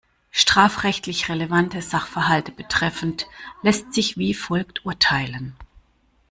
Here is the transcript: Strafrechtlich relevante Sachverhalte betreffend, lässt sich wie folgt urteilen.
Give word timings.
Strafrechtlich 0.31 1.29
relevante 1.29 1.83
Sachverhalte 1.83 2.51
betreffend, 2.51 3.27
lässt 3.61 3.93
sich 3.93 4.17
wie 4.17 4.33
folgt 4.33 4.83
urteilen. 4.83 5.55